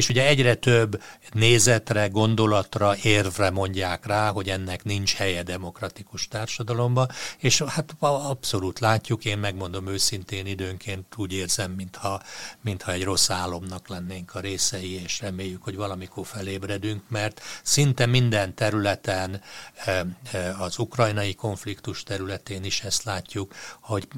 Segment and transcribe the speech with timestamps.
[0.00, 1.02] és ugye egyre több
[1.32, 7.06] nézetre, gondolatra, érvre mondják rá, hogy ennek nincs helye demokratikus társadalomba,
[7.38, 12.22] és hát abszolút látjuk, én megmondom őszintén időnként úgy érzem, mintha,
[12.60, 18.54] mintha egy rossz álomnak lennénk a részei, és reméljük, hogy valamikor felébredünk, mert szinte minden
[18.54, 19.42] területen,
[19.74, 20.00] eh,
[20.32, 24.08] eh, az ukrajnai konfliktus területén is ezt látjuk, hogy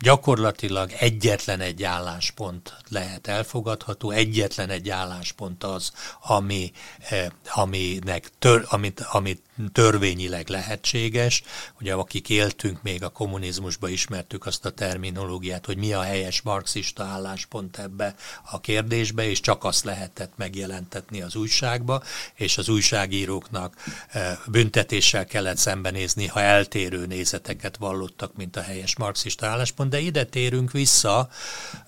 [0.00, 4.90] gyakorlatilag egyetlen egy álláspont lehet elfogadható, egyetlen egy
[5.26, 6.72] álláspont az, ami,
[7.08, 11.42] eh, aminek tör, amit, amit törvényileg lehetséges.
[11.80, 17.04] Ugye akik éltünk még a kommunizmusba, ismertük azt a terminológiát, hogy mi a helyes marxista
[17.04, 18.14] álláspont ebbe
[18.50, 22.02] a kérdésbe, és csak azt lehetett megjelentetni az újságba,
[22.34, 23.74] és az újságíróknak
[24.08, 30.24] eh, büntetéssel kellett szembenézni, ha eltérő nézeteket vallottak, mint a helyes marxista álláspont, de ide
[30.24, 31.28] térünk vissza,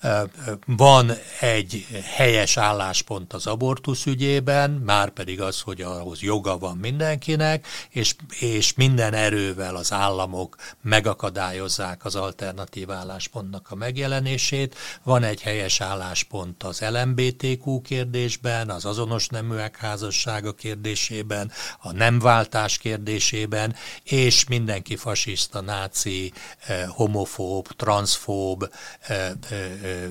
[0.01, 0.21] eh,
[0.65, 7.58] van egy helyes álláspont az abortusz ügyében, már pedig az, hogy ahhoz joga van mindenkinek,
[7.89, 14.75] és, és minden erővel az államok megakadályozzák az alternatív álláspontnak a megjelenését.
[15.03, 23.75] Van egy helyes álláspont az LMBTQ kérdésben, az azonos neműek házassága kérdésében, a nemváltás kérdésében,
[24.03, 26.33] és mindenki fasiszta, náci,
[26.67, 30.09] eh, homofób, transzfób, eh, eh,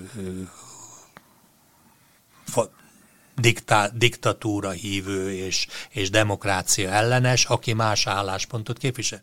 [3.40, 9.22] diktá, diktatúra hívő és, és demokrácia ellenes, aki más álláspontot képvisel.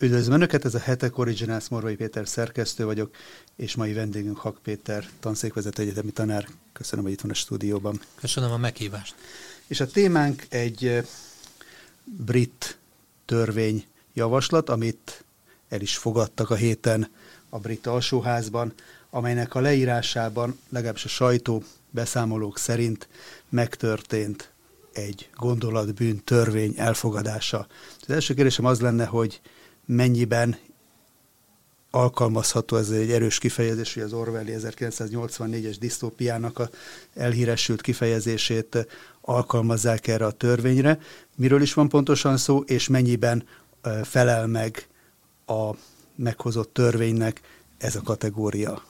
[0.00, 3.14] Üdvözlöm Önöket, ez a Hetek Originals Morvai Péter szerkesztő vagyok,
[3.56, 6.48] és mai vendégünk Hak Péter, tanszékvezető egyetemi tanár.
[6.72, 8.00] Köszönöm, hogy itt van a stúdióban.
[8.14, 9.14] Köszönöm a meghívást.
[9.66, 11.02] És a témánk egy
[12.04, 12.78] brit
[13.24, 15.24] törvény javaslat, amit
[15.68, 17.10] el is fogadtak a héten
[17.48, 18.72] a brit alsóházban,
[19.10, 23.08] amelynek a leírásában legalábbis a sajtó beszámolók szerint
[23.48, 24.52] megtörtént
[24.92, 27.66] egy gondolatbűn törvény elfogadása.
[28.00, 29.40] Az első kérdésem az lenne, hogy
[29.84, 30.56] mennyiben
[31.90, 36.70] alkalmazható ez egy erős kifejezés, hogy az Orwelli 1984-es disztópiának a
[37.14, 38.86] elhíresült kifejezését
[39.20, 40.98] alkalmazzák erre a törvényre.
[41.36, 43.44] Miről is van pontosan szó, és mennyiben
[44.02, 44.86] felel meg
[45.46, 45.70] a
[46.14, 47.40] meghozott törvénynek
[47.78, 48.82] ez a kategória?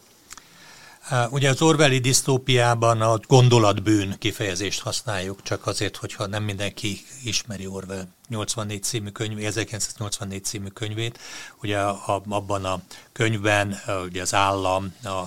[1.30, 8.06] Ugye az Orwelli disztópiában a gondolatbűn kifejezést használjuk, csak azért, hogyha nem mindenki ismeri Orwell
[8.28, 11.18] 84 című könyv, 1984 című könyvét.
[11.62, 11.78] Ugye
[12.26, 12.80] abban a
[13.12, 15.22] könyvben ugye az állam, a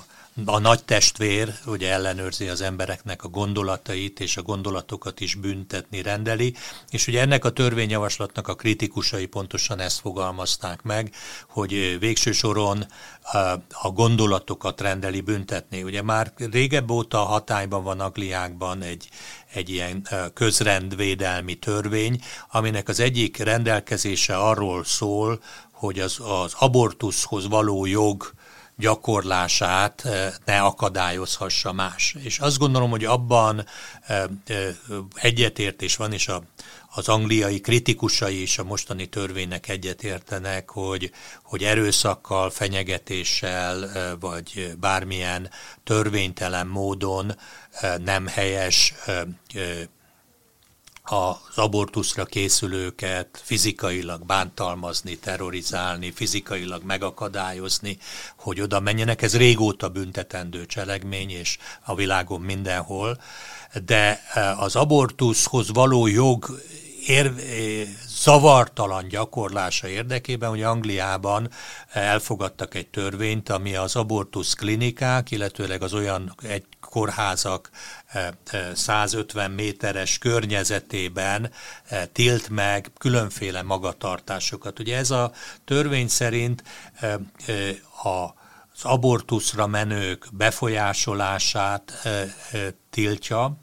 [0.45, 6.55] a nagy testvér ugye ellenőrzi az embereknek a gondolatait, és a gondolatokat is büntetni rendeli,
[6.89, 11.13] és ugye ennek a törvényjavaslatnak a kritikusai pontosan ezt fogalmazták meg,
[11.47, 12.85] hogy végső soron
[13.81, 15.83] a gondolatokat rendeli büntetni.
[15.83, 19.09] Ugye már régebb óta hatályban van Agliákban egy,
[19.53, 22.21] egy ilyen közrendvédelmi törvény,
[22.51, 25.41] aminek az egyik rendelkezése arról szól,
[25.71, 28.33] hogy az, az abortuszhoz való jog
[28.81, 32.15] gyakorlását eh, ne akadályozhassa más.
[32.19, 33.65] És azt gondolom, hogy abban
[34.07, 34.75] eh, eh,
[35.13, 36.43] egyetértés van, és a,
[36.93, 41.11] az angliai kritikusai is a mostani törvénynek egyetértenek, hogy,
[41.43, 45.49] hogy erőszakkal, fenyegetéssel, vagy bármilyen
[45.83, 47.35] törvénytelen módon
[48.03, 48.93] nem helyes
[51.03, 57.97] az abortuszra készülőket fizikailag bántalmazni, terrorizálni, fizikailag megakadályozni,
[58.35, 59.21] hogy oda menjenek.
[59.21, 63.21] Ez régóta büntetendő cselekmény, és a világon mindenhol.
[63.85, 66.61] De eh, az abortuszhoz való jog
[67.05, 71.49] ér, eh, zavartalan gyakorlása érdekében, hogy Angliában
[71.89, 77.69] elfogadtak egy törvényt, ami az abortusz klinikák, illetőleg az olyan egy kórházak
[78.73, 81.51] 150 méteres környezetében
[82.11, 84.79] tilt meg különféle magatartásokat.
[84.79, 85.31] Ugye ez a
[85.65, 86.63] törvény szerint
[88.03, 88.39] a
[88.73, 92.07] az abortuszra menők befolyásolását
[92.89, 93.57] tiltja,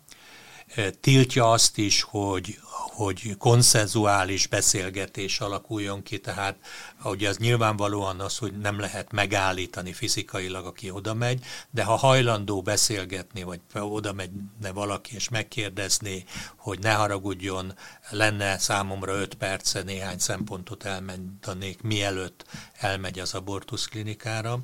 [1.01, 2.59] tiltja azt is, hogy
[2.99, 6.57] hogy konszenzuális beszélgetés alakuljon ki, tehát
[7.05, 12.63] ugye az nyilvánvalóan az, hogy nem lehet megállítani fizikailag, aki oda megy, de ha hajlandó
[12.63, 14.15] beszélgetni, vagy oda
[14.61, 16.25] ne valaki és megkérdezni,
[16.57, 17.75] hogy ne haragudjon,
[18.11, 24.59] lenne számomra öt perce néhány szempontot elmondanék, mielőtt elmegy az abortusz klinikára,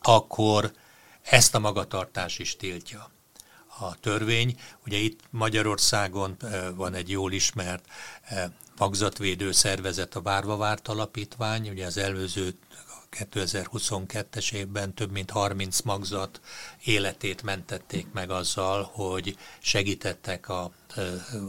[0.00, 0.72] akkor
[1.22, 3.10] ezt a magatartás is tiltja
[3.80, 4.60] a törvény.
[4.86, 6.36] Ugye itt Magyarországon
[6.74, 7.84] van egy jól ismert
[8.78, 12.54] magzatvédő szervezet, a Várva Várt Alapítvány, ugye az előző
[13.12, 16.40] 2022-es évben több mint 30 magzat
[16.84, 20.72] életét mentették meg azzal, hogy segítettek a,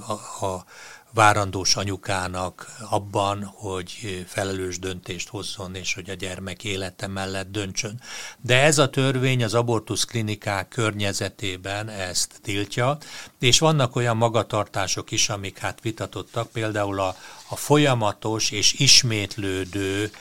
[0.07, 0.65] a, a
[1.13, 8.01] várandós anyukának abban, hogy felelős döntést hozzon, és hogy a gyermek élete mellett döntsön.
[8.41, 12.97] De ez a törvény az abortusz klinikák környezetében ezt tiltja,
[13.39, 17.15] és vannak olyan magatartások is, amik hát vitatottak, például a,
[17.49, 20.11] a folyamatos és ismétlődő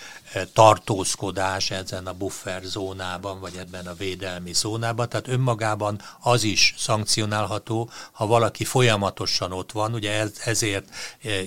[0.53, 7.91] tartózkodás ezen a buffer zónában, vagy ebben a védelmi zónában, tehát önmagában az is szankcionálható,
[8.13, 10.89] ha valaki folyamatosan ott van, ugye ez, ezért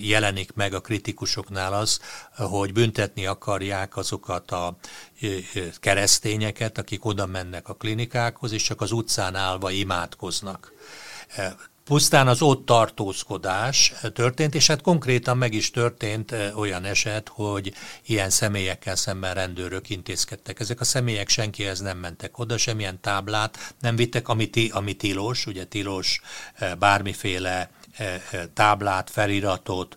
[0.01, 2.00] jelenik meg a kritikusoknál az,
[2.36, 4.75] hogy büntetni akarják azokat a
[5.80, 10.72] keresztényeket, akik oda mennek a klinikákhoz, és csak az utcán állva imádkoznak
[11.83, 17.74] pusztán az ott tartózkodás történt, és hát konkrétan meg is történt olyan eset, hogy
[18.06, 20.60] ilyen személyekkel szemben rendőrök intézkedtek.
[20.60, 25.66] Ezek a személyek senkihez nem mentek oda, semmilyen táblát nem vittek, ami, ami tilos, ugye
[25.66, 26.22] tilos
[26.80, 27.69] bármiféle
[28.54, 29.95] táblát, feliratot,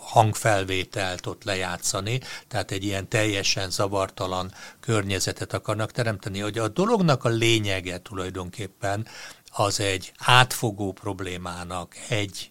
[0.00, 6.40] hangfelvételt ott lejátszani, tehát egy ilyen teljesen zavartalan környezetet akarnak teremteni.
[6.40, 9.06] Hogy a dolognak a lényege tulajdonképpen
[9.56, 12.50] az egy átfogó problémának egy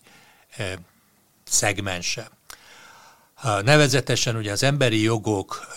[1.43, 2.29] szegmense.
[3.43, 5.67] Nevezetesen ugye az emberi jogok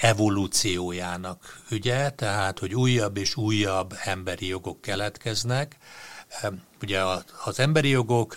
[0.00, 5.76] evolúciójának ügye, tehát hogy újabb és újabb emberi jogok keletkeznek.
[6.82, 7.02] Ugye
[7.44, 8.36] az emberi jogok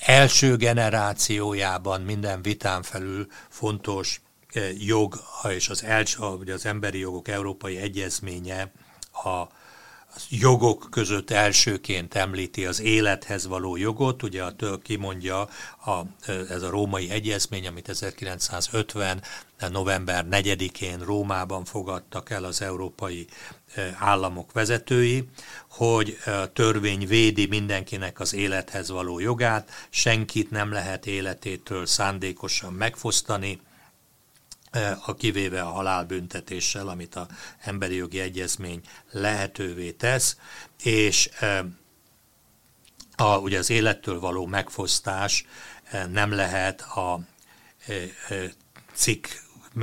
[0.00, 4.20] első generációjában minden vitán felül fontos
[4.78, 8.72] jog, és az, első, ugye az emberi jogok európai egyezménye
[9.12, 9.58] a
[10.28, 15.40] jogok között elsőként említi az élethez való jogot, ugye a kimondja
[15.84, 16.00] a,
[16.48, 19.22] ez a római egyezmény, amit 1950.
[19.70, 23.26] november 4-én Rómában fogadtak el az európai
[23.74, 25.28] e, államok vezetői,
[25.68, 33.60] hogy a törvény védi mindenkinek az élethez való jogát, senkit nem lehet életétől szándékosan megfosztani,
[35.04, 37.28] a kivéve a halálbüntetéssel, amit a
[37.60, 38.80] emberi jogi egyezmény
[39.10, 40.36] lehetővé tesz,
[40.82, 41.30] és
[43.16, 45.46] a, ugye az élettől való megfosztás
[46.10, 47.20] nem lehet a
[48.92, 49.26] cikk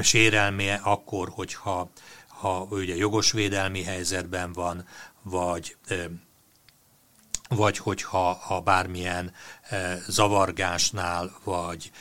[0.01, 1.89] sérelmé akkor, hogyha
[2.27, 4.87] ha ugye jogos védelmi helyzetben van,
[5.21, 5.77] vagy
[7.49, 9.33] vagy hogyha a bármilyen
[10.07, 11.91] zavargásnál, vagy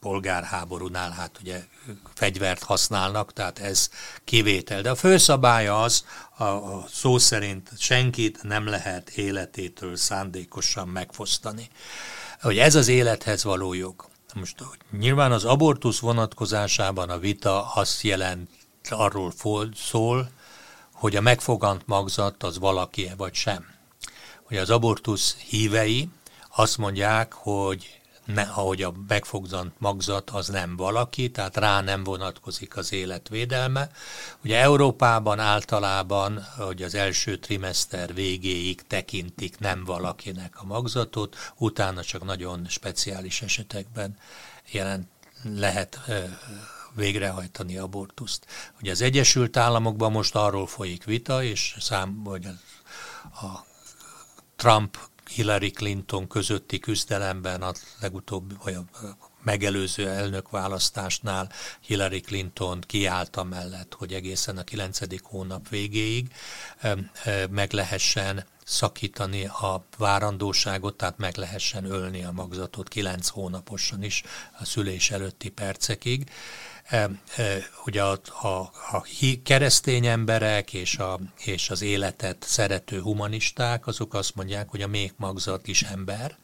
[0.00, 1.64] polgárháborúnál hát ugye
[2.14, 3.90] fegyvert használnak, tehát ez
[4.24, 4.82] kivétel.
[4.82, 6.04] De a főszabály az,
[6.36, 11.68] a, a szó szerint senkit nem lehet életétől szándékosan megfosztani.
[12.40, 14.08] Hogy ez az élethez való jog.
[14.34, 18.50] Most nyilván az abortusz vonatkozásában a vita azt jelent,
[18.90, 19.32] arról
[19.74, 20.30] szól,
[20.92, 23.66] hogy a megfogant magzat az valaki vagy sem.
[24.42, 26.08] Hogy az abortusz hívei
[26.56, 27.97] azt mondják, hogy
[28.34, 33.90] ne, ahogy a megfogzant magzat az nem valaki, tehát rá nem vonatkozik az életvédelme.
[34.44, 42.24] Ugye Európában általában, hogy az első trimester végéig tekintik nem valakinek a magzatot, utána csak
[42.24, 44.16] nagyon speciális esetekben
[44.70, 45.08] jelent,
[45.42, 46.00] lehet
[46.94, 48.46] végrehajtani abortuszt.
[48.80, 52.46] Ugye az Egyesült Államokban most arról folyik vita, és szám, hogy
[53.24, 53.66] a,
[54.56, 58.84] Trump Hillary Clinton közötti küzdelemben a legutóbb, vagy a
[59.42, 65.22] megelőző elnökválasztásnál Hillary Clinton kiállta mellett, hogy egészen a 9.
[65.22, 66.32] hónap végéig
[67.50, 74.22] meg lehessen szakítani a várandóságot, tehát meg lehessen ölni a magzatot 9 hónaposan is
[74.58, 76.30] a szülés előtti percekig.
[77.84, 78.48] Ugye a, a,
[78.92, 79.06] a
[79.42, 85.12] keresztény emberek és, a, és az életet szerető humanisták, azok azt mondják, hogy a még
[85.16, 86.38] magzat is ember.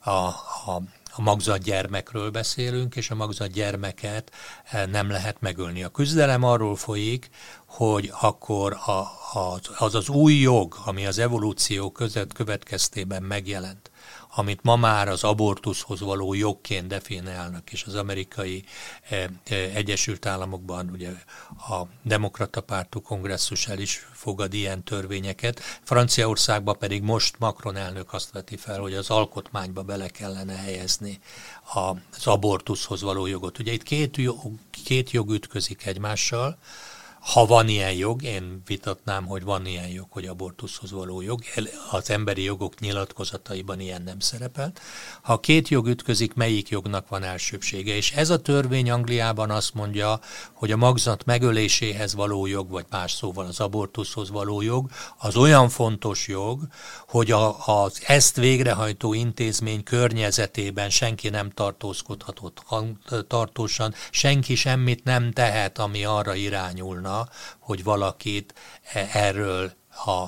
[0.00, 0.82] A, a,
[1.14, 4.32] a magzat gyermekről beszélünk, és a magzat gyermeket
[4.90, 5.82] nem lehet megölni.
[5.82, 7.28] A küzdelem arról folyik,
[7.66, 8.90] hogy akkor a,
[9.38, 13.90] a, az az új jog, ami az evolúció között következtében megjelent,
[14.34, 18.64] amit ma már az abortuszhoz való jogként definiálnak, és az amerikai
[19.08, 21.10] eh, eh, Egyesült Államokban ugye
[21.68, 25.60] a demokrata pártú kongresszus el is fogad ilyen törvényeket.
[25.82, 31.18] Franciaországban pedig most Macron elnök azt veti fel, hogy az alkotmányba bele kellene helyezni
[31.72, 33.58] az abortuszhoz való jogot.
[33.58, 34.38] Ugye itt két jog,
[34.84, 36.58] két jog ütközik egymással,
[37.22, 41.40] ha van ilyen jog, én vitatnám, hogy van ilyen jog, hogy abortuszhoz való jog,
[41.90, 44.80] az emberi jogok nyilatkozataiban ilyen nem szerepelt.
[45.22, 47.94] Ha két jog ütközik, melyik jognak van elsőbsége?
[47.94, 50.20] És ez a törvény Angliában azt mondja,
[50.52, 55.68] hogy a magzat megöléséhez való jog, vagy más szóval az abortuszhoz való jog, az olyan
[55.68, 56.60] fontos jog,
[57.08, 62.64] hogy a, az ezt végrehajtó intézmény környezetében senki nem tartózkodhatott
[63.26, 67.11] tartósan, senki semmit nem tehet, ami arra irányulna,
[67.58, 68.54] hogy valakit
[68.92, 69.72] e, erről
[70.06, 70.26] a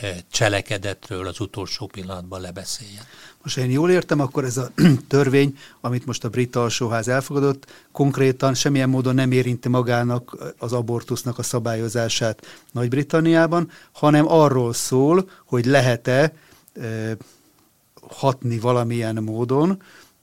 [0.00, 3.04] e, cselekedetről az utolsó pillanatban lebeszéljen.
[3.46, 4.70] Most én jól értem, akkor ez a
[5.08, 11.38] törvény, amit most a brit alsóház elfogadott, konkrétan semmilyen módon nem érinti magának az abortusznak
[11.38, 16.32] a szabályozását Nagy-Britanniában, hanem arról szól, hogy lehet-e
[16.80, 17.16] e,
[18.10, 19.82] hatni valamilyen módon,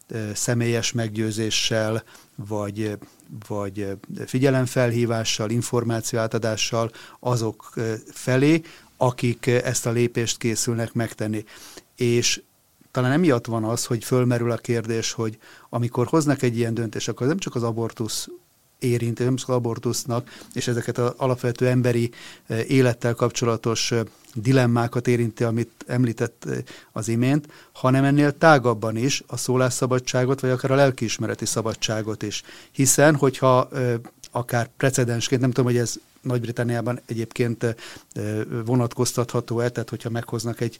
[0.09, 2.03] e, személyes meggyőzéssel,
[2.35, 2.97] vagy,
[3.47, 3.87] vagy
[4.25, 7.73] figyelemfelhívással, információátadással azok
[8.11, 8.61] felé,
[8.97, 11.43] akik ezt a lépést készülnek megtenni.
[11.95, 12.41] És
[12.91, 15.37] talán emiatt van az, hogy fölmerül a kérdés, hogy
[15.69, 18.27] amikor hoznak egy ilyen döntést, akkor nem csak az abortusz
[18.83, 22.11] érinti, nem abortusznak, és ezeket az alapvető emberi
[22.67, 23.93] élettel kapcsolatos
[24.33, 26.47] dilemmákat érinti, amit említett
[26.91, 32.43] az imént, hanem ennél tágabban is a szólásszabadságot, vagy akár a lelkiismereti szabadságot is.
[32.71, 33.69] Hiszen, hogyha
[34.31, 37.75] akár precedensként, nem tudom, hogy ez nagy-Britanniában egyébként
[38.65, 40.79] vonatkoztatható-e, tehát hogyha meghoznak egy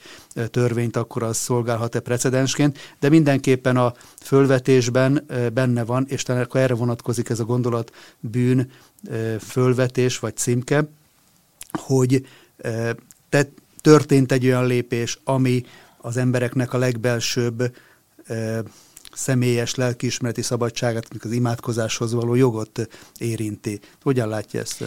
[0.50, 6.74] törvényt, akkor az szolgálhat-e precedensként, de mindenképpen a fölvetésben benne van, és talán akkor erre
[6.74, 8.72] vonatkozik ez a gondolat bűn
[9.40, 10.90] fölvetés vagy címke,
[11.72, 12.26] hogy
[13.30, 13.50] te,
[13.82, 15.64] történt egy olyan lépés, ami
[15.98, 17.76] az embereknek a legbelsőbb
[19.14, 23.80] személyes lelkiismereti szabadságát, az imádkozáshoz való jogot érinti.
[24.04, 24.84] Hogyan látja ezt?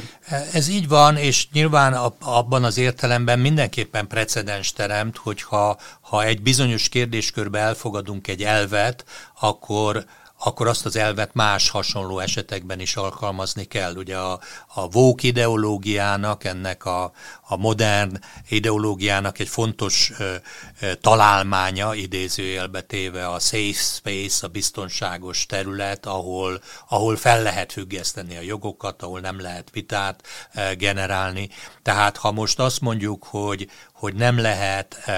[0.52, 6.88] Ez így van, és nyilván abban az értelemben mindenképpen precedens teremt, hogyha ha egy bizonyos
[6.88, 9.04] kérdéskörbe elfogadunk egy elvet,
[9.40, 10.04] akkor
[10.38, 13.94] akkor azt az elvet más hasonló esetekben is alkalmazni kell.
[13.94, 14.40] Ugye a,
[14.74, 17.12] a vók ideológiának, ennek a,
[17.42, 20.34] a modern ideológiának egy fontos ö,
[20.80, 28.36] ö, találmánya, idézőjelbe téve a safe space, a biztonságos terület, ahol, ahol fel lehet függeszteni
[28.36, 30.22] a jogokat, ahol nem lehet vitát
[30.54, 31.48] ö, generálni.
[31.82, 35.10] Tehát ha most azt mondjuk, hogy, hogy nem lehet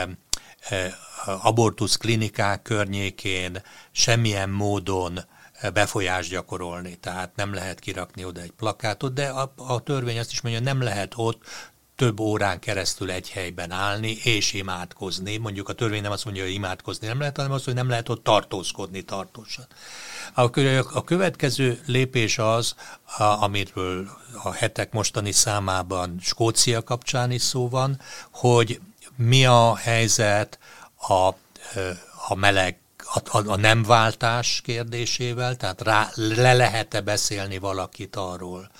[1.42, 5.18] abortusz klinikák környékén semmilyen módon
[5.72, 10.40] befolyást gyakorolni, tehát nem lehet kirakni oda egy plakátot, de a, a törvény azt is
[10.40, 11.42] mondja, nem lehet ott
[11.98, 15.36] több órán keresztül egy helyben állni és imádkozni.
[15.36, 18.08] Mondjuk a törvény nem azt mondja, hogy imádkozni nem lehet, hanem azt, hogy nem lehet
[18.08, 19.66] ott tartózkodni tartósan.
[20.92, 22.74] A következő lépés az,
[23.40, 24.08] amiről
[24.42, 28.80] a hetek mostani számában Skócia kapcsán is szó van, hogy
[29.16, 30.58] mi a helyzet
[31.08, 31.28] a,
[32.28, 32.78] a meleg
[33.14, 38.70] a, a, nem váltás kérdésével, tehát rá, le lehet-e beszélni valakit arról,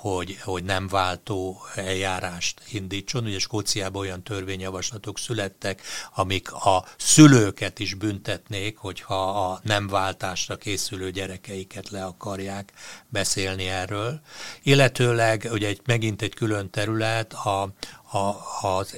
[0.00, 3.24] hogy, hogy nem váltó eljárást indítson.
[3.24, 5.82] Ugye Skóciában olyan törvényjavaslatok születtek,
[6.14, 12.72] amik a szülőket is büntetnék, hogyha a nem váltásra készülő gyerekeiket le akarják
[13.08, 14.20] beszélni erről.
[14.62, 17.72] Illetőleg, ugye egy, megint egy külön terület, a,
[18.10, 18.36] a,
[18.66, 18.94] az,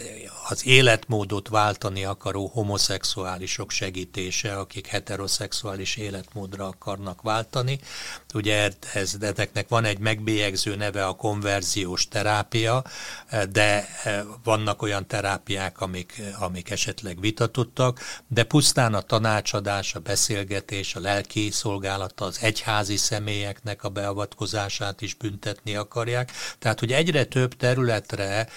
[0.49, 7.79] az életmódot váltani akaró homoszexuálisok segítése, akik heteroszexuális életmódra akarnak váltani.
[8.35, 12.85] Ugye ez, ezeknek van egy megbélyegző neve a konverziós terápia,
[13.51, 13.89] de
[14.45, 21.51] vannak olyan terápiák, amik, amik esetleg vitatottak, de pusztán a tanácsadás, a beszélgetés, a lelki
[21.51, 26.33] szolgálata, az egyházi személyeknek a beavatkozását is büntetni akarják.
[26.59, 28.49] Tehát, hogy egyre több területre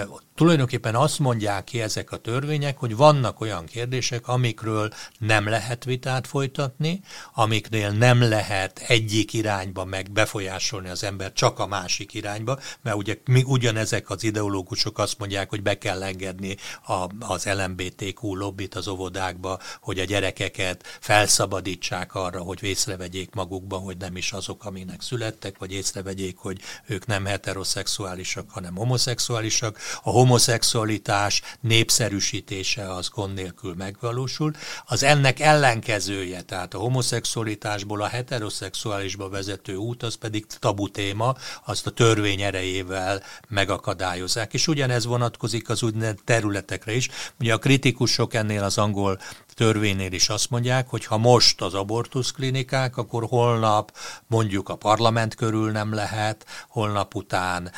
[0.00, 5.84] that tulajdonképpen azt mondják ki ezek a törvények, hogy vannak olyan kérdések, amikről nem lehet
[5.84, 7.00] vitát folytatni,
[7.34, 13.16] amiknél nem lehet egyik irányba meg befolyásolni az ember, csak a másik irányba, mert ugye
[13.24, 16.56] mi ugyanezek az ideológusok azt mondják, hogy be kell engedni
[16.86, 23.96] a, az LMBTQ lobbit az óvodákba, hogy a gyerekeket felszabadítsák arra, hogy észrevegyék magukba, hogy
[23.96, 29.78] nem is azok, aminek születtek, vagy észrevegyék, hogy ők nem heteroszexuálisak, hanem homoszexuálisak.
[30.02, 34.52] A homoszexualitás népszerűsítése az gond nélkül megvalósul.
[34.86, 41.34] Az ennek ellenkezője, tehát a homoszexualitásból a heteroszexuálisba vezető út, az pedig tabu téma,
[41.64, 44.54] azt a törvény erejével megakadályozzák.
[44.54, 47.08] És ugyanez vonatkozik az úgynevezett területekre is.
[47.40, 49.20] Ugye a kritikusok ennél az angol
[49.60, 55.34] törvénynél is azt mondják, hogy ha most az abortusz klinikák, akkor holnap mondjuk a parlament
[55.34, 57.72] körül nem lehet, holnap után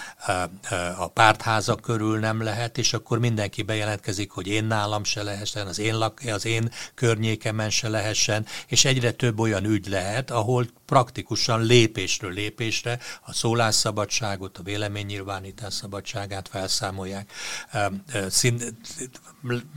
[0.98, 5.78] a pártházak körül nem lehet, és akkor mindenki bejelentkezik, hogy én nálam se lehessen, az
[5.78, 11.62] én, lak, az én környékemen se lehessen, és egyre több olyan ügy lehet, ahol praktikusan
[11.62, 17.32] lépésről lépésre a szólásszabadságot, a véleménynyilvánítás szabadságát felszámolják.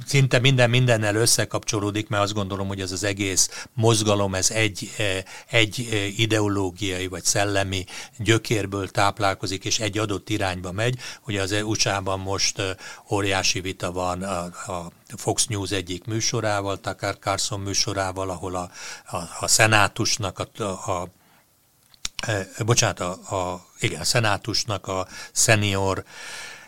[0.06, 4.92] Szinte minden mindennel összekapcsolódik, mert azt gondolom, hogy ez az egész mozgalom, ez egy,
[5.50, 7.86] egy ideológiai vagy szellemi
[8.18, 11.00] gyökérből táplálkozik, és egy adott irányba megy.
[11.28, 12.62] Ugye az USA-ban most
[13.10, 18.72] óriási vita van a, a Fox News egyik műsorával, Tucker Carlson műsorával, ahol a,
[19.06, 21.08] a, a szenátusnak a, a
[22.28, 26.04] Eh, bocsánat, a, a, igen, a szenátusnak a senior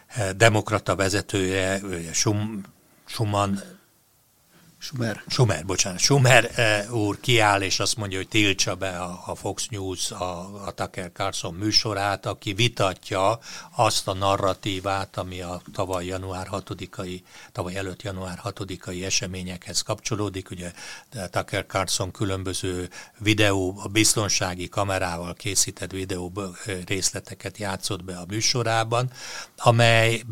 [0.08, 1.82] eh, demokrata vezetője,
[2.14, 2.64] Schum,
[3.08, 3.60] Schumann,
[4.80, 5.24] Schumer.
[5.28, 6.00] Schumer, bocsánat.
[6.00, 6.52] Schumer
[6.90, 10.72] uh, úr kiáll, és azt mondja, hogy tiltsa be a, a Fox News, a, a
[10.72, 13.40] Tucker Carlson műsorát, aki vitatja
[13.76, 17.22] azt a narratívát, ami a tavaly január 6-ai,
[17.52, 20.50] tavaly előtt január 6-ai eseményekhez kapcsolódik.
[20.50, 20.72] Ugye
[21.30, 26.34] Tucker Carlson különböző videó, a biztonsági kamerával készített videó
[26.86, 29.12] részleteket játszott be a műsorában,
[29.56, 30.24] amely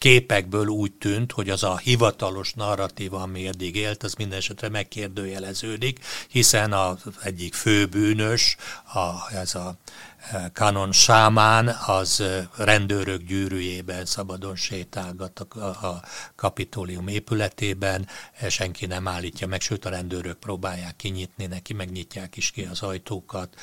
[0.00, 5.98] képekből úgy tűnt, hogy az a hivatalos narratíva, ami eddig élt, az minden esetre megkérdőjeleződik,
[6.28, 8.56] hiszen az egyik főbűnös,
[8.94, 9.76] a, ez a
[10.52, 12.22] Kanon Sámán az
[12.56, 16.02] rendőrök gyűrűjében szabadon sétálgat a, a
[16.36, 18.08] kapitólium épületében,
[18.48, 23.54] senki nem állítja meg, sőt a rendőrök próbálják kinyitni neki, megnyitják is ki az ajtókat.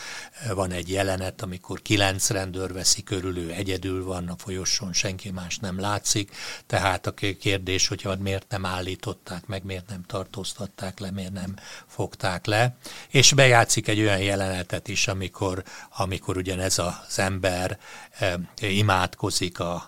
[0.54, 5.58] Van egy jelenet, amikor kilenc rendőr veszi körül, ő egyedül van a folyosón, senki más
[5.58, 6.36] nem látszik,
[6.66, 11.56] tehát a kérdés, hogy miért nem állították meg, miért nem tartóztatták le, miért nem
[11.88, 12.78] fogták le,
[13.10, 15.64] és bejátszik egy olyan jelenetet is, amikor,
[15.98, 17.78] amikor ugyanez az ember
[18.20, 18.34] eh,
[18.78, 19.88] imádkozik a,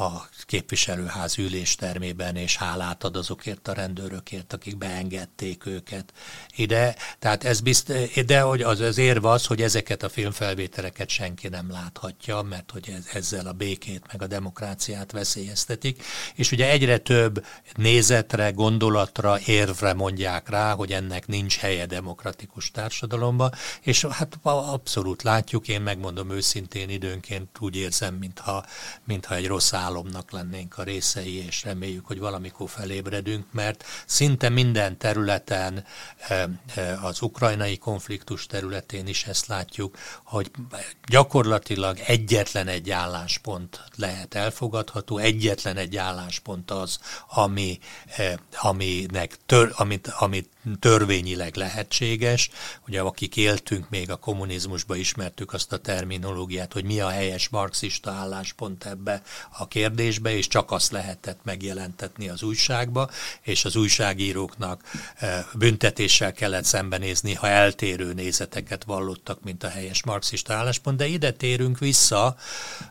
[0.00, 6.12] a képviselőház üléstermében, és hálát ad azokért a rendőrökért, akik beengedték őket
[6.56, 6.96] ide.
[7.18, 7.92] Tehát ez bizt,
[8.26, 12.94] de hogy az, az érve az, hogy ezeket a filmfelvételeket senki nem láthatja, mert hogy
[12.96, 16.02] ez, ezzel a békét meg a demokráciát veszélyeztetik.
[16.34, 23.50] És ugye egyre több nézetre, gondolatra, érvre mondják rá, hogy ennek nincs helye demokratikus társadalomba,
[23.80, 28.64] és hát abszolút látjuk, én megmondom őszintén időnként úgy érzem, mintha,
[29.04, 34.98] mintha egy rossz álomnak lennénk a részei, és reméljük, hogy valamikor felébredünk, mert szinte minden
[34.98, 35.84] területen,
[36.28, 40.50] eh, eh, az ukrajnai konfliktus területén is ezt látjuk, hogy
[41.08, 46.98] gyakorlatilag egyetlen egy álláspont lehet elfogadható, egyetlen egy álláspont az,
[47.28, 47.78] ami,
[48.16, 50.48] eh, aminek tör, amit, amit
[50.80, 52.50] törvényileg lehetséges.
[52.86, 58.10] Ugye akik éltünk még a kommunizmusba, ismertük azt a terminológiát, hogy mi a helyes marxista
[58.10, 59.22] álláspont ebbe
[59.58, 63.10] a kérdésbe, és csak azt lehetett megjelentetni az újságba,
[63.42, 64.82] és az újságíróknak
[65.16, 71.30] eh, büntetéssel kellett szembenézni, ha eltérő nézeteket vallottak, mint a helyes marxista álláspont, de ide
[71.30, 72.36] térünk vissza,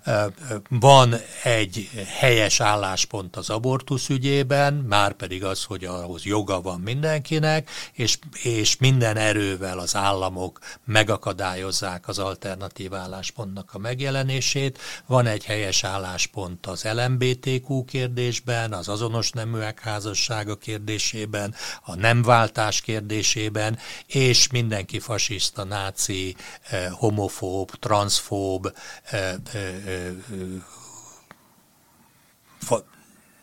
[0.04, 0.26] eh,
[0.70, 7.59] van egy helyes álláspont az abortusz ügyében, már pedig az, hogy ahhoz joga van mindenkinek,
[7.60, 14.80] meg, és, és minden erővel az államok megakadályozzák az alternatív álláspontnak a megjelenését.
[15.06, 23.80] Van egy helyes álláspont az LMBTQ kérdésben, az azonos neműek házassága kérdésében, a nemváltás kérdésében,
[24.08, 26.36] és mindenki fasiszta, náci,
[26.69, 30.13] eh, homofób, transzfób, eh, eh,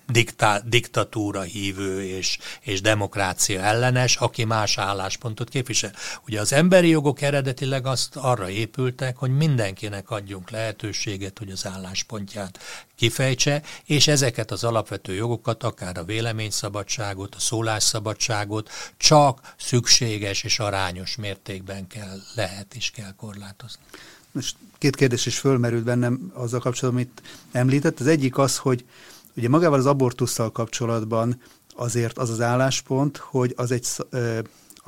[0.06, 5.92] diktá, diktatúra hívő és, és demokrácia ellenes, aki más álláspontot képvisel.
[6.26, 12.58] Ugye az emberi jogok eredetileg azt arra épültek, hogy mindenkinek adjunk lehetőséget, hogy az álláspontját
[12.96, 21.16] kifejtse, és ezeket az alapvető jogokat, akár a véleményszabadságot, a szólásszabadságot csak szükséges és arányos
[21.16, 23.82] mértékben kell, lehet és kell korlátozni.
[24.32, 28.00] Most két kérdés is fölmerült bennem azzal kapcsolatban, amit említett.
[28.00, 28.84] Az egyik az, hogy
[29.36, 31.40] Ugye magával az abortusszal kapcsolatban
[31.74, 33.86] azért az az álláspont, hogy az egy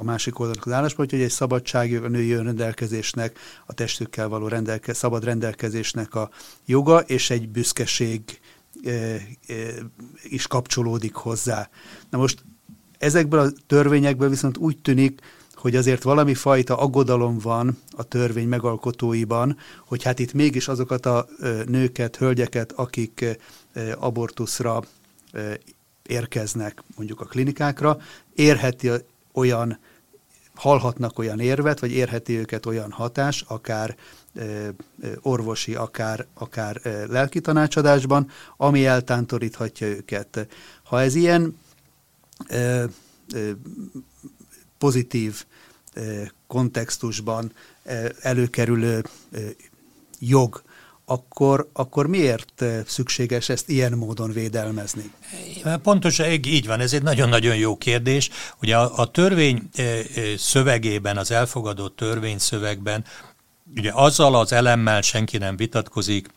[0.00, 4.92] a másik oldalnak az álláspont, hogy egy szabadságjog a női rendelkezésnek, a testükkel való rendelke,
[4.92, 6.30] szabad rendelkezésnek a
[6.64, 8.40] joga, és egy büszkeség
[8.84, 9.20] e, e,
[10.22, 11.68] is kapcsolódik hozzá.
[12.10, 12.44] Na most
[12.98, 15.20] ezekből a törvényekből viszont úgy tűnik,
[15.54, 19.56] hogy azért valami fajta aggodalom van a törvény megalkotóiban,
[19.86, 21.26] hogy hát itt mégis azokat a
[21.66, 23.38] nőket, hölgyeket, akik
[23.94, 24.82] abortuszra
[26.02, 27.98] érkeznek mondjuk a klinikákra,
[28.34, 28.90] érheti
[29.32, 29.78] olyan
[30.54, 33.96] hallhatnak olyan érvet, vagy érheti őket olyan hatás, akár
[35.20, 40.48] orvosi, akár, akár lelki tanácsadásban, ami eltántoríthatja őket.
[40.82, 41.58] Ha ez ilyen
[44.78, 45.44] pozitív
[46.46, 47.52] kontextusban
[48.20, 49.04] előkerülő
[50.18, 50.62] jog,
[51.08, 55.12] akkor, akkor miért szükséges ezt ilyen módon védelmezni?
[55.82, 58.30] Pontosan így van, ez egy nagyon-nagyon jó kérdés.
[58.62, 59.68] Ugye a, a törvény
[60.36, 63.04] szövegében, az elfogadott törvényszövegben,
[63.76, 66.28] ugye azzal az elemmel senki nem vitatkozik,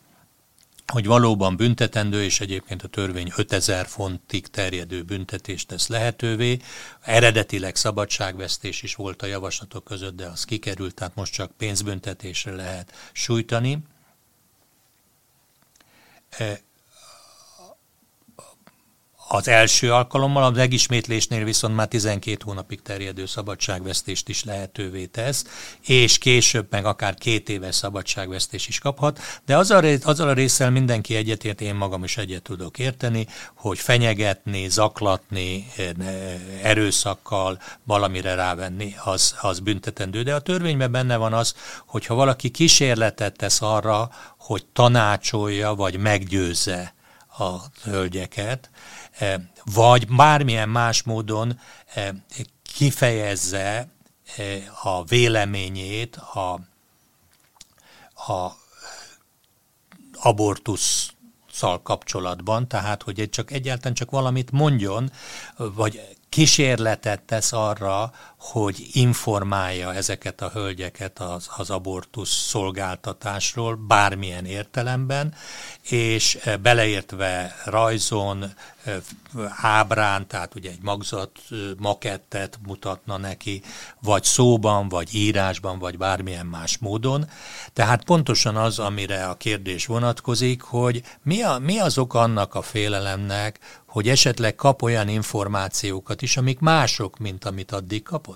[0.86, 6.58] hogy valóban büntetendő, és egyébként a törvény 5000 fontig terjedő büntetést tesz lehetővé.
[7.00, 12.92] Eredetileg szabadságvesztés is volt a javaslatok között, de az kikerült, tehát most csak pénzbüntetésre lehet
[13.12, 13.78] sújtani.
[16.40, 16.58] E,
[19.34, 25.44] az első alkalommal, a megismétlésnél viszont már 12 hónapig terjedő szabadságvesztést is lehetővé tesz,
[25.80, 31.14] és később meg akár két éves szabadságvesztés is kaphat, de azzal, azzal a résszel mindenki
[31.14, 35.82] egyetért, én magam is egyet tudok érteni, hogy fenyegetni, zaklatni, e,
[36.62, 40.22] erőszakkal valamire rávenni, az, az büntetendő.
[40.22, 41.54] De a törvényben benne van az,
[41.86, 46.94] hogy ha valaki kísérletet tesz arra, hogy tanácsolja vagy meggyőzze
[47.38, 48.70] a hölgyeket,
[49.18, 51.60] eh, vagy bármilyen más módon
[51.94, 52.08] eh,
[52.62, 53.88] kifejezze
[54.36, 56.52] eh, a véleményét a,
[58.32, 58.60] a
[60.22, 65.10] abortusszal kapcsolatban, tehát hogy csak egyáltalán csak valamit mondjon,
[65.56, 75.34] vagy kísérletet tesz arra, hogy informálja ezeket a hölgyeket az, az abortusz szolgáltatásról bármilyen értelemben,
[75.82, 78.44] és eh, beleértve rajzon,
[78.84, 78.96] eh,
[79.62, 83.62] ábrán, tehát ugye egy magzat eh, makettet mutatna neki,
[84.00, 87.28] vagy szóban, vagy írásban, vagy bármilyen más módon.
[87.72, 92.62] Tehát pontosan az, amire a kérdés vonatkozik, hogy mi, a, mi az ok annak a
[92.62, 93.58] félelemnek,
[93.92, 98.31] hogy esetleg kap olyan információkat is, amik mások, mint amit addig kapott.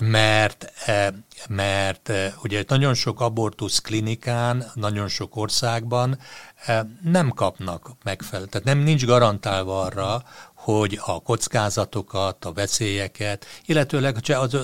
[0.00, 1.08] Mert, eh,
[1.48, 6.18] mert eh, ugye nagyon sok abortusz klinikán, nagyon sok országban
[6.66, 10.22] eh, nem kapnak megfelelő, tehát nem nincs garantálva arra,
[10.54, 14.16] hogy a kockázatokat, a veszélyeket, illetőleg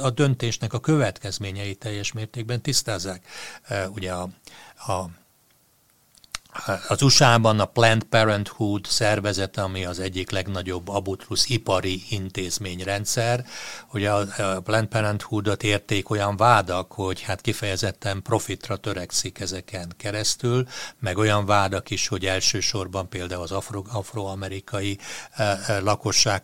[0.02, 3.26] a döntésnek a következményeit teljes mértékben tisztázzák.
[3.94, 4.28] Ugye a,
[4.92, 5.04] a
[6.88, 13.44] az USA-ban a Planned Parenthood szervezete, ami az egyik legnagyobb abortusz ipari intézményrendszer,
[13.86, 14.24] hogy a
[14.64, 20.66] Planned Parenthoodot érték olyan vádak, hogy hát kifejezetten profitra törekszik ezeken keresztül,
[20.98, 24.98] meg olyan vádak is, hogy elsősorban például az afro, afroamerikai
[25.80, 26.42] lakosság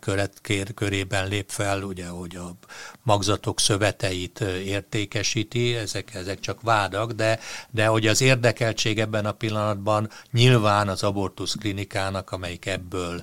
[0.74, 2.56] körében lép fel, ugye, hogy a
[3.02, 7.38] magzatok szöveteit értékesíti, ezek, ezek csak vádak, de,
[7.70, 9.95] de hogy az érdekeltség ebben a pillanatban
[10.32, 13.22] nyilván az abortusz klinikának, amelyik ebből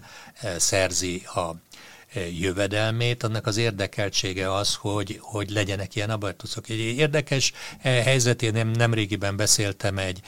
[0.57, 1.55] szerzi a
[2.39, 6.69] jövedelmét, annak az érdekeltsége az, hogy, hogy legyenek ilyen abortuszok.
[6.69, 10.21] Egy érdekes helyzetén nem, nemrégiben beszéltem egy,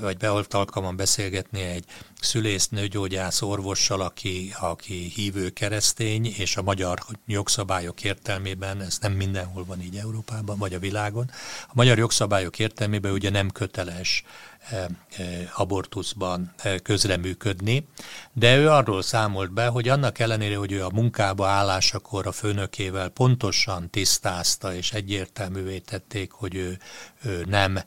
[0.00, 1.84] vagy beolt alkalman beszélgetni egy
[2.20, 9.64] szülész, nőgyógyász orvossal, aki, aki hívő keresztény, és a magyar jogszabályok értelmében, ez nem mindenhol
[9.64, 11.30] van így Európában, vagy a világon,
[11.66, 14.24] a magyar jogszabályok értelmében ugye nem köteles
[15.54, 17.88] abortuszban közreműködni,
[18.32, 23.08] de ő arról számolt be, hogy annak ellenére, hogy ő a munkába állásakor a főnökével
[23.08, 26.78] pontosan tisztázta és egyértelművé tették, hogy ő,
[27.22, 27.78] ő nem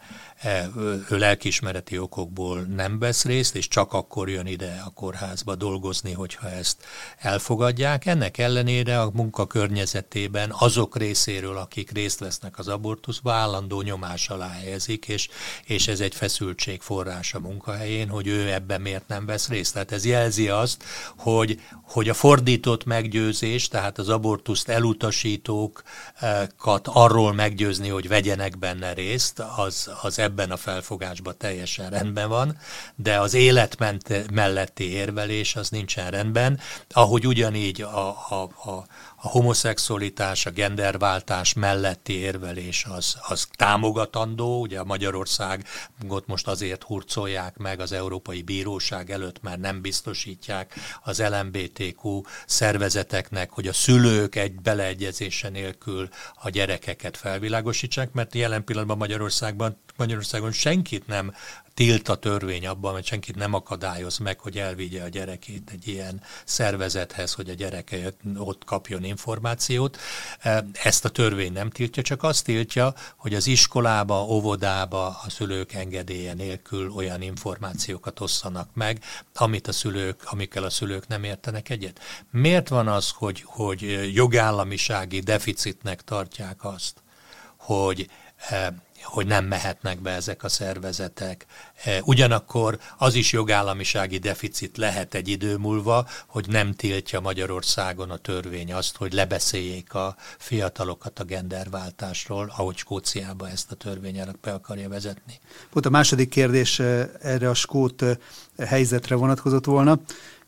[0.42, 0.70] E,
[1.10, 6.50] ő lelkismereti okokból nem vesz részt, és csak akkor jön ide a kórházba dolgozni, hogyha
[6.50, 6.86] ezt
[7.18, 8.06] elfogadják.
[8.06, 14.50] Ennek ellenére a munka környezetében azok részéről, akik részt vesznek az abortuszba, állandó nyomás alá
[14.50, 15.30] helyezik, és,
[15.64, 19.74] és ez egy feszültség forrás a munkahelyén, hogy ő ebben miért nem vesz részt.
[19.74, 20.84] Tehát ez jelzi azt,
[21.18, 29.44] hogy, hogy a fordított meggyőzés, tehát az abortuszt elutasítókat arról meggyőzni, hogy vegyenek benne részt,
[29.56, 32.58] az, az ebben a felfogásban teljesen rendben van,
[32.96, 33.78] de az élet
[34.32, 38.86] melletti érvelés az nincsen rendben, ahogy ugyanígy a, a, a,
[39.24, 47.58] a homoszexualitás, a genderváltás melletti érvelés az, az támogatandó, ugye a Magyarországot most azért hurcolják
[47.58, 54.54] meg az Európai Bíróság előtt, mert nem biztosítják az LMBTQ szervezeteknek, hogy a szülők egy
[54.54, 61.34] beleegyezése nélkül a gyerekeket felvilágosítsák, mert jelen pillanatban Magyarországban Magyarországon senkit nem
[61.82, 66.22] tilt a törvény abban, mert senkit nem akadályoz meg, hogy elvigye a gyerekét egy ilyen
[66.46, 69.98] szervezethez, hogy a gyereke ott kapjon információt.
[70.84, 76.34] Ezt a törvény nem tiltja, csak azt tiltja, hogy az iskolába, óvodába a szülők engedélye
[76.34, 82.00] nélkül olyan információkat osszanak meg, amit a szülők, amikkel a szülők nem értenek egyet.
[82.32, 87.04] Miért van az, hogy, hogy jogállamisági deficitnek tartják azt,
[87.58, 88.10] hogy
[89.04, 91.46] hogy nem mehetnek be ezek a szervezetek.
[91.84, 98.18] E, ugyanakkor az is jogállamisági deficit lehet egy idő múlva, hogy nem tiltja Magyarországon a
[98.18, 104.90] törvény azt, hogy lebeszéljék a fiatalokat a genderváltásról, ahogy Skóciába ezt a törvény be akarja
[104.90, 105.40] vezetni.
[105.70, 108.18] Pont a második kérdés e, erre a skót e,
[108.66, 110.00] helyzetre vonatkozott volna.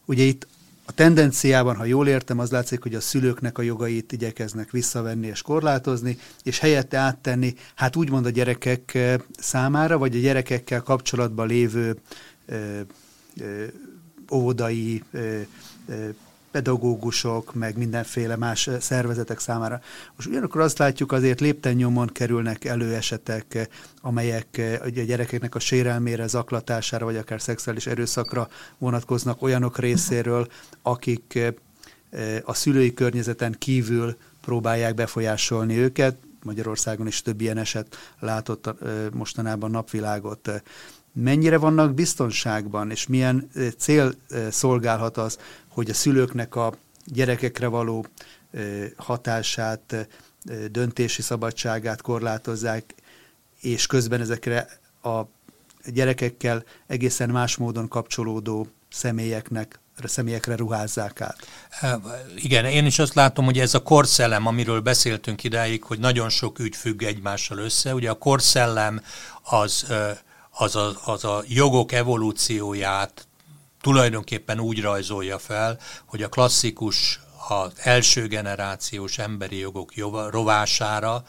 [0.05, 0.47] Ugye itt
[0.85, 5.41] a tendenciában, ha jól értem, az látszik, hogy a szülőknek a jogait igyekeznek visszavenni és
[5.41, 11.97] korlátozni, és helyette áttenni, hát úgymond a gyerekek eh, számára, vagy a gyerekekkel kapcsolatban lévő
[12.45, 12.79] ö,
[13.39, 13.65] ö,
[14.31, 15.41] óvodai ö,
[15.87, 16.09] ö,
[16.53, 19.81] pedagógusok, meg mindenféle más szervezetek számára.
[20.15, 23.69] Most ugyanakkor azt látjuk, azért lépten nyomon kerülnek elő esetek,
[24.01, 30.47] amelyek a gyerekeknek a sérelmére, zaklatására, vagy akár szexuális erőszakra vonatkoznak olyanok részéről,
[30.81, 31.39] akik
[32.43, 36.15] a szülői környezeten kívül próbálják befolyásolni őket.
[36.43, 38.69] Magyarországon is több ilyen eset látott
[39.13, 40.63] mostanában napvilágot
[41.13, 44.13] mennyire vannak biztonságban, és milyen cél
[44.49, 45.37] szolgálhat az,
[45.73, 46.73] hogy a szülőknek a
[47.05, 48.05] gyerekekre való
[48.95, 50.07] hatását,
[50.71, 52.93] döntési szabadságát korlátozzák,
[53.61, 55.21] és közben ezekre a
[55.85, 61.47] gyerekekkel egészen más módon kapcsolódó személyeknek személyekre ruházzák át.
[62.35, 66.59] Igen, én is azt látom, hogy ez a korszellem, amiről beszéltünk idáig, hogy nagyon sok
[66.59, 67.93] ügy függ egymással össze.
[67.93, 69.01] Ugye a korszellem
[69.41, 69.85] az
[70.53, 73.27] az a, az a jogok evolúcióját
[73.83, 79.93] tulajdonképpen úgy rajzolja fel, hogy a klasszikus, az első generációs emberi jogok
[80.29, 81.23] rovására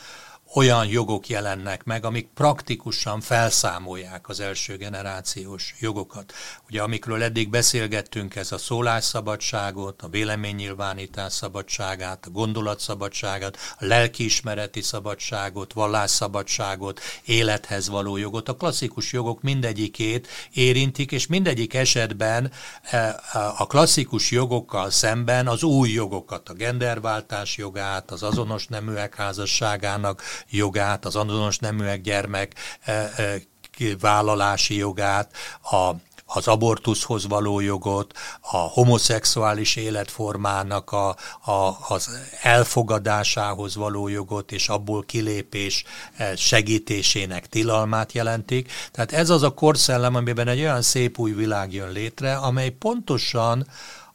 [0.54, 6.32] olyan jogok jelennek meg, amik praktikusan felszámolják az első generációs jogokat.
[6.74, 15.72] Ugye amikről eddig beszélgettünk, ez a szólásszabadságot, a véleménynyilvánítás szabadságát, a gondolatszabadságát, a lelkiismereti szabadságot,
[15.72, 18.48] vallásszabadságot, élethez való jogot.
[18.48, 23.20] A klasszikus jogok mindegyikét érintik, és mindegyik esetben e,
[23.56, 31.04] a klasszikus jogokkal szemben az új jogokat, a genderváltás jogát, az azonos neműek házasságának jogát,
[31.04, 33.10] az azonos neműek gyermek eh,
[34.00, 35.32] vállalási jogát,
[35.62, 35.94] a
[36.34, 41.08] az abortuszhoz való jogot, a homoszexuális életformának a,
[41.44, 42.10] a, az
[42.42, 45.84] elfogadásához való jogot és abból kilépés
[46.16, 48.72] eh, segítésének tilalmát jelentik.
[48.92, 53.66] Tehát ez az a korszellem, amiben egy olyan szép új világ jön létre, amely pontosan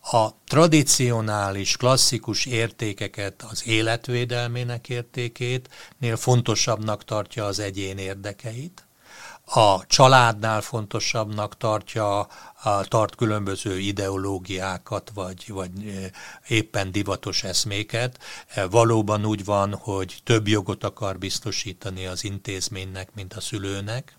[0.02, 8.89] a tradicionális, klasszikus értékeket, az életvédelmének értékét nél fontosabbnak tartja az egyén érdekeit,
[9.52, 12.28] a családnál fontosabbnak tartja,
[12.84, 15.72] tart különböző ideológiákat, vagy, vagy
[16.48, 18.20] éppen divatos eszméket.
[18.70, 24.16] Valóban úgy van, hogy több jogot akar biztosítani az intézménynek, mint a szülőnek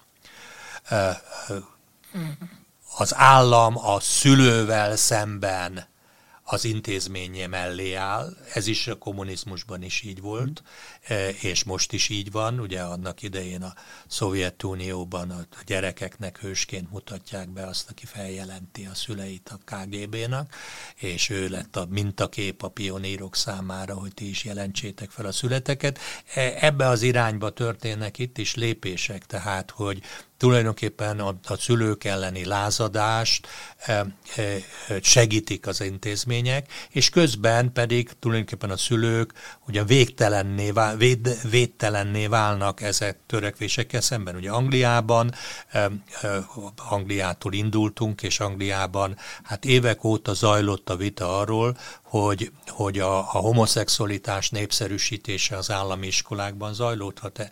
[2.96, 5.88] az állam a szülővel szemben
[6.52, 8.36] az intézménye mellé áll.
[8.54, 10.62] Ez is a kommunizmusban is így volt,
[11.02, 12.60] e, és most is így van.
[12.60, 13.74] Ugye annak idején a
[14.06, 20.54] Szovjetunióban a gyerekeknek hősként mutatják be azt, aki feljelenti a szüleit a KGB-nak,
[20.96, 25.98] és ő lett a mintakép a pionírok számára, hogy ti is jelentsétek fel a születeket.
[26.34, 30.02] E, ebbe az irányba történnek itt is lépések, tehát, hogy
[30.40, 34.07] tulajdonképpen a, a szülők elleni lázadást e, e,
[35.03, 39.33] segítik az intézmények, és közben pedig tulajdonképpen a szülők
[39.66, 44.37] ugye végtelenné, vál, véd, védtelenné válnak ezek törekvésekkel szemben.
[44.37, 45.35] Ugye Angliában,
[45.68, 45.90] e,
[46.76, 53.38] Angliától indultunk, és Angliában hát évek óta zajlott a vita arról, hogy, hogy a, a
[53.38, 57.50] homoszexualitás népszerűsítése az állami iskolákban zajlódhat-e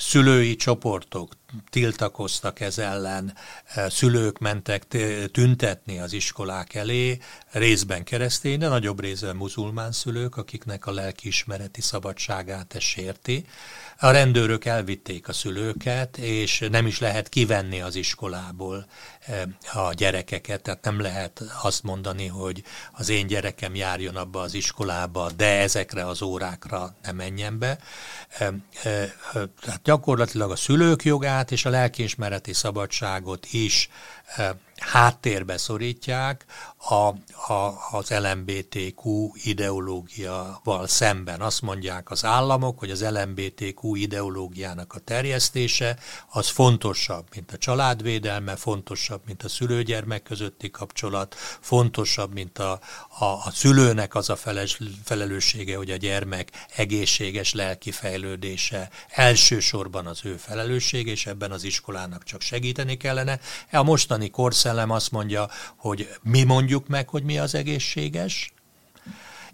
[0.00, 1.32] szülői csoportok
[1.70, 3.34] tiltakoztak ez ellen,
[3.74, 4.86] e, szülők mentek
[5.32, 7.18] tüntetni az iskolák elé,
[7.50, 13.46] részben keresztény, de nagyobb részben muzulmán szülők, akiknek a lelkiismereti szabadságát ez sérti.
[13.98, 18.86] A rendőrök elvitték a szülőket, és nem is lehet kivenni az iskolából
[19.20, 24.54] e, a gyerekeket, tehát nem lehet azt mondani, hogy az én gyerekem járjon abba az
[24.54, 27.78] iskolába, de ezekre az órákra ne menjen be.
[29.60, 33.88] Tehát gyakorlatilag a szülők jogát és a lelkiismereti szabadságot is
[34.80, 36.44] háttérbe szorítják
[36.88, 36.94] a,
[37.52, 41.40] a, az LMBTQ ideológiával szemben.
[41.40, 48.56] Azt mondják az államok, hogy az LMBTQ ideológiának a terjesztése az fontosabb, mint a családvédelme,
[48.56, 52.80] fontosabb, mint a szülőgyermek közötti kapcsolat, fontosabb, mint a,
[53.18, 60.20] a, a szülőnek az a feles, felelőssége, hogy a gyermek egészséges lelki fejlődése elsősorban az
[60.24, 63.40] ő felelőssége, és ebben az iskolának csak segíteni kellene.
[63.72, 68.52] A mostani korszak szellem azt mondja, hogy mi mondjuk meg, hogy mi az egészséges,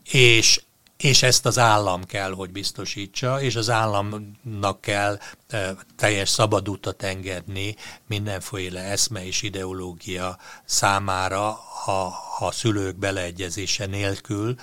[0.05, 0.61] és
[0.97, 7.03] és ezt az állam kell, hogy biztosítsa, és az államnak kell e, teljes szabad utat
[7.03, 7.77] engedni
[8.07, 14.55] mindenféle eszme és ideológia számára a, a szülők beleegyezése nélkül.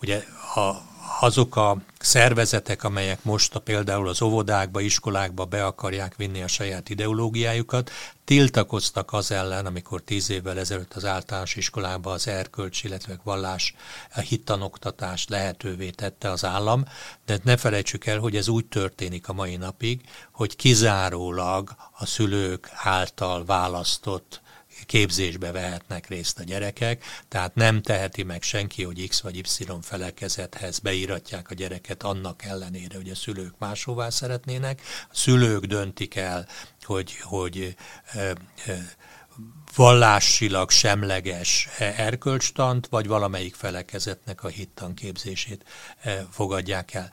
[0.00, 6.42] Ugye a, azok a szervezetek, amelyek most a, például az óvodákba, iskolákba be akarják vinni
[6.42, 7.90] a saját ideológiájukat,
[8.24, 13.74] tiltakoztak az ellen, amikor tíz évvel ezelőtt az általános iskolában az erkölcs, illetve vallás,
[14.14, 16.84] a hittanoktatást lehetővé tette az állam,
[17.26, 20.00] de ne felejtsük el, hogy ez úgy történik a mai napig,
[20.32, 24.40] hogy kizárólag a szülők által választott
[24.86, 29.44] képzésbe vehetnek részt a gyerekek, tehát nem teheti meg senki, hogy X vagy Y
[29.82, 34.82] felekezethez beíratják a gyereket annak ellenére, hogy a szülők máshová szeretnének.
[35.10, 36.48] A szülők döntik el,
[36.82, 37.76] hogy, hogy
[38.12, 38.34] e, e,
[39.74, 45.64] vallásilag semleges erkölcstant, vagy valamelyik felekezetnek a hittanképzését
[46.30, 47.12] fogadják el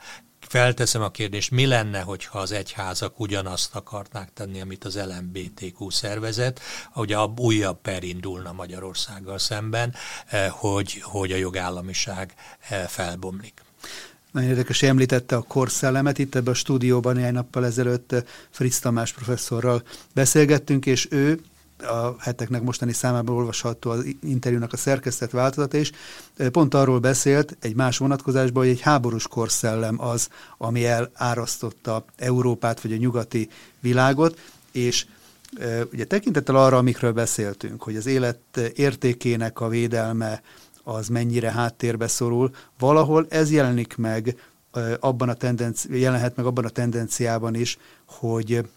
[0.54, 6.60] felteszem a kérdést, mi lenne, hogyha az egyházak ugyanazt akarnák tenni, amit az LMBTQ szervezet,
[6.92, 9.94] hogy a újabb per indulna Magyarországgal szemben,
[10.26, 12.34] eh, hogy, hogy a jogállamiság
[12.68, 13.62] eh, felbomlik.
[14.32, 16.18] Nagyon érdekes, hogy említette a korszellemet.
[16.18, 18.14] Itt ebben a stúdióban néhány nappal ezelőtt
[18.50, 21.40] Fritz Tamás professzorral beszélgettünk, és ő
[21.84, 25.90] a heteknek mostani számában olvasható az interjúnak a szerkesztett változata is,
[26.50, 32.92] pont arról beszélt egy más vonatkozásban, hogy egy háborús korszellem az, ami elárasztotta Európát vagy
[32.92, 33.48] a nyugati
[33.80, 34.38] világot,
[34.72, 35.06] és
[35.92, 40.42] ugye tekintettel arra, amikről beszéltünk, hogy az élet értékének a védelme
[40.82, 44.36] az mennyire háttérbe szorul, valahol ez jelenik meg
[45.00, 48.68] abban a tendenci- jelenhet meg abban a tendenciában is, hogy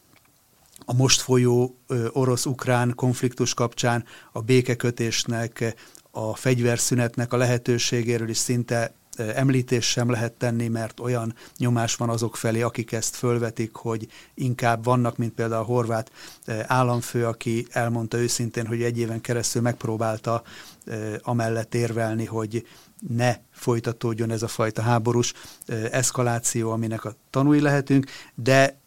[0.90, 1.78] a most folyó
[2.12, 5.76] orosz-ukrán konfliktus kapcsán a békekötésnek,
[6.12, 12.36] a fegyverszünetnek a lehetőségéről is szinte említés sem lehet tenni, mert olyan nyomás van azok
[12.36, 16.12] felé, akik ezt fölvetik, hogy inkább vannak, mint például a horvát
[16.68, 20.44] államfő, aki elmondta őszintén, hogy egy éven keresztül megpróbálta
[21.22, 22.68] amellett érvelni, hogy
[23.08, 25.34] ne folytatódjon ez a fajta háborús
[25.92, 28.78] eszkaláció, aminek a tanúi lehetünk, de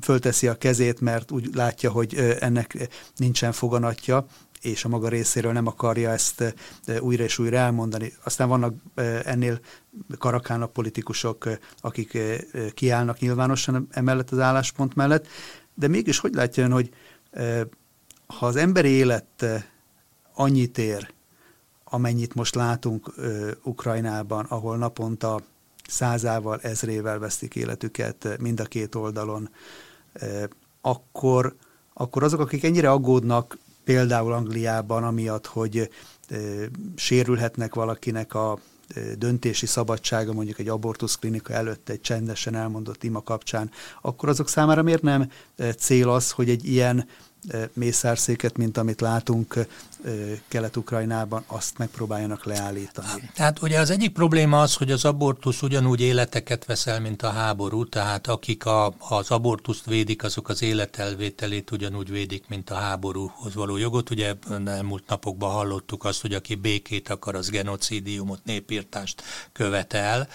[0.00, 4.26] fölteszi a kezét, mert úgy látja, hogy ennek nincsen foganatja,
[4.60, 6.54] és a maga részéről nem akarja ezt
[7.00, 8.12] újra és újra elmondani.
[8.24, 8.74] Aztán vannak
[9.24, 9.60] ennél
[10.18, 11.48] karakának politikusok,
[11.80, 12.18] akik
[12.74, 15.26] kiállnak nyilvánosan emellett az álláspont mellett,
[15.74, 16.90] de mégis hogy látja ön, hogy
[18.26, 19.44] ha az emberi élet
[20.34, 21.10] annyit ér,
[21.84, 23.14] amennyit most látunk
[23.62, 25.40] Ukrajnában, ahol naponta
[25.88, 29.50] százával, ezrével vesztik életüket eh, mind a két oldalon,
[30.12, 30.42] eh,
[30.80, 31.56] akkor,
[31.92, 35.90] akkor azok, akik ennyire aggódnak például Angliában, amiatt, hogy
[36.28, 36.40] eh,
[36.96, 38.58] sérülhetnek valakinek a
[39.18, 43.70] döntési szabadsága mondjuk egy abortuszklinika előtt egy csendesen elmondott ima kapcsán,
[44.00, 45.30] akkor azok számára miért nem
[45.78, 47.08] cél az, hogy egy ilyen
[47.72, 49.66] mészárszéket, mint amit látunk
[50.48, 53.30] Kelet-Ukrajnában, azt megpróbáljanak leállítani.
[53.34, 57.88] Tehát ugye az egyik probléma az, hogy az abortusz ugyanúgy életeket veszel, mint a háború,
[57.88, 63.76] tehát akik a, az abortuszt védik, azok az életelvételét ugyanúgy védik, mint a háborúhoz való
[63.76, 64.10] jogot.
[64.10, 64.34] Ugye
[64.66, 69.22] elmúlt napokban hallottuk azt, hogy aki békét akar, az genocidiumot, népírtást
[69.52, 70.28] követel.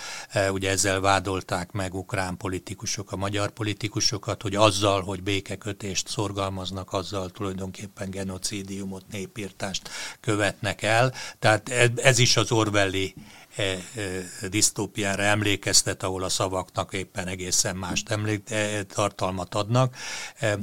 [0.51, 7.29] Ugye ezzel vádolták meg ukrán politikusok, a magyar politikusokat, hogy azzal, hogy békekötést szorgalmaznak, azzal
[7.29, 11.13] tulajdonképpen genocidiumot, népírtást követnek el.
[11.39, 13.13] Tehát ez is az Orwelli
[13.55, 13.77] e, e,
[14.47, 19.95] disztópiára emlékeztet, ahol a szavaknak éppen egészen mást emlék, e, tartalmat adnak.
[20.39, 20.57] E,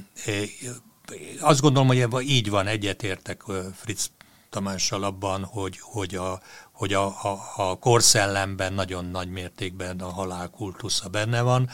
[1.41, 3.43] azt gondolom, hogy így van, egyetértek
[3.75, 4.11] Fritz
[4.51, 6.41] Tamással abban, hogy, hogy a,
[6.81, 11.69] hogy a, a, a korszellemben nagyon nagy mértékben a halálkultusza benne van.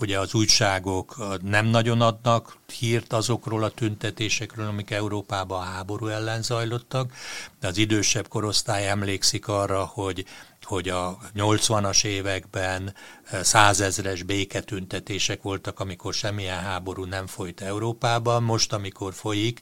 [0.00, 6.42] Ugye az újságok nem nagyon adnak hírt azokról a tüntetésekről, amik Európában a háború ellen
[6.42, 7.12] zajlottak,
[7.60, 10.26] de az idősebb korosztály emlékszik arra, hogy
[10.62, 12.94] hogy a 80-as években
[13.42, 18.42] százezres béketüntetések voltak, amikor semmilyen háború nem folyt Európában.
[18.42, 19.60] Most, amikor folyik,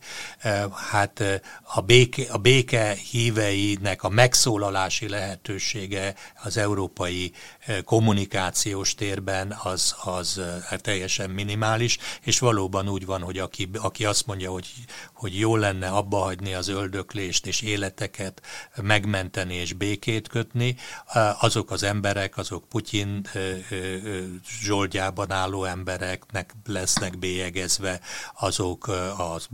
[0.90, 1.22] hát
[1.62, 7.32] a béke, a béke híveinek a megszólalási lehetősége az európai
[7.84, 14.26] kommunikációs térben az, az hát teljesen minimális, és valóban úgy van, hogy aki, aki azt
[14.26, 14.68] mondja, hogy,
[15.14, 18.42] hogy jó lenne abba hagyni az öldöklést, és életeket
[18.82, 20.76] megmenteni és békét kötni,
[21.40, 23.26] azok az emberek, azok Putyin
[24.62, 28.00] zsoldjában álló embereknek lesznek bélyegezve,
[28.34, 29.48] azok az,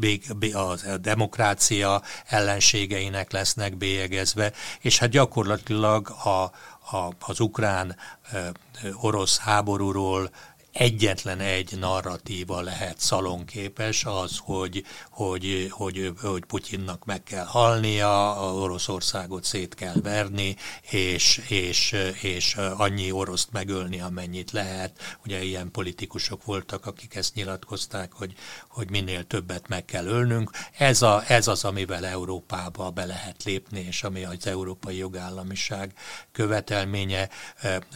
[0.52, 6.52] az a demokrácia ellenségeinek lesznek bélyegezve, és hát gyakorlatilag a,
[6.96, 10.30] a, az ukrán-orosz háborúról
[10.72, 18.54] egyetlen egy narratíva lehet szalonképes, az, hogy, hogy, hogy, hogy Putyinnak meg kell halnia, a
[18.54, 20.56] Oroszországot szét kell verni,
[20.90, 25.18] és, és, és annyi oroszt megölni, amennyit lehet.
[25.24, 28.34] Ugye ilyen politikusok voltak, akik ezt nyilatkozták, hogy,
[28.68, 30.50] hogy minél többet meg kell ölnünk.
[30.78, 35.92] Ez, a, ez az, amivel Európába be lehet lépni, és ami az európai jogállamiság
[36.32, 37.28] követelménye.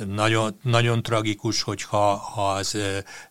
[0.06, 2.76] Nagyon, nagyon tragikus, hogyha ha az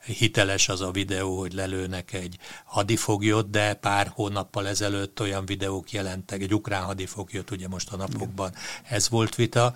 [0.06, 6.42] hiteles az a videó, hogy lelőnek egy hadifoglyot, de pár hónappal ezelőtt olyan videók jelentek,
[6.42, 8.54] egy ukrán hadifoglyot, ugye most a napokban
[8.84, 9.74] ez volt vita,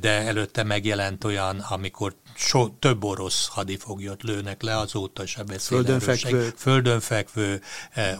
[0.00, 6.00] de előtte megjelent olyan, amikor so, több orosz hadifoglyot lőnek le, azóta se beszél földön
[6.00, 7.62] fekvő, földön fekvő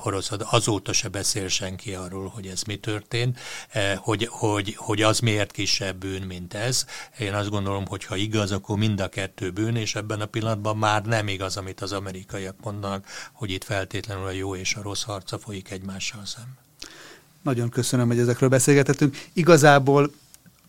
[0.02, 3.38] orosz, azóta se beszél senki arról, hogy ez mi történt,
[3.96, 6.86] hogy, hogy, hogy az miért kisebb bűn, mint ez.
[7.18, 10.76] Én azt gondolom, hogy ha igaz, akkor mind a kettő bűn, és ebben a pillanatban
[10.76, 15.02] már nem igaz, amit az amerikaiak mondanak, hogy itt feltétlenül a jó és a rossz
[15.02, 16.58] harca folyik egymással szemben.
[17.42, 19.16] Nagyon köszönöm, hogy ezekről beszélgetettünk.
[19.32, 20.10] Igazából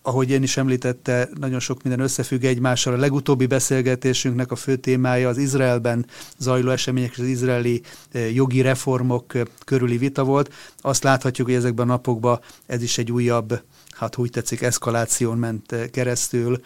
[0.01, 2.93] ahogy én is említette, nagyon sok minden összefügg egymással.
[2.93, 6.05] A legutóbbi beszélgetésünknek a fő témája az Izraelben
[6.37, 10.53] zajló események és az izraeli eh, jogi reformok eh, körüli vita volt.
[10.81, 13.61] Azt láthatjuk, hogy ezekben a napokban ez is egy újabb,
[13.99, 16.61] hát úgy tetszik, eszkaláción ment eh, keresztül.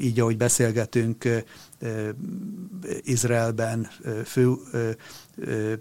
[0.00, 1.24] Így, ahogy beszélgetünk,
[3.02, 3.88] Izraelben
[4.24, 4.54] fő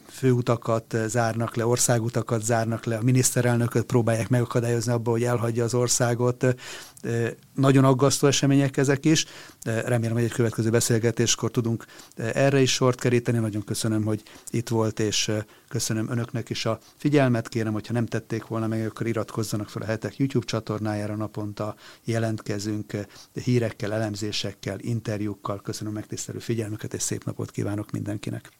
[0.09, 6.45] főutakat zárnak le, országutakat zárnak le, a miniszterelnököt próbálják megakadályozni abba, hogy elhagyja az országot.
[7.53, 9.25] Nagyon aggasztó események ezek is.
[9.63, 11.85] Remélem, hogy egy következő beszélgetéskor tudunk
[12.15, 13.37] erre is sort keríteni.
[13.37, 15.31] Nagyon köszönöm, hogy itt volt, és
[15.67, 17.47] köszönöm önöknek is a figyelmet.
[17.47, 21.75] Kérem, hogyha nem tették volna meg, akkor iratkozzanak fel a hetek YouTube csatornájára naponta.
[22.03, 22.93] Jelentkezünk
[23.43, 25.61] hírekkel, elemzésekkel, interjúkkal.
[25.61, 28.51] Köszönöm megtisztelő figyelmüket, és szép napot kívánok mindenkinek.